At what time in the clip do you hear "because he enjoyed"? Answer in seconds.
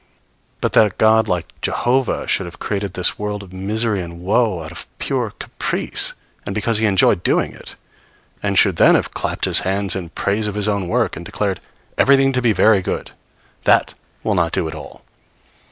6.55-7.21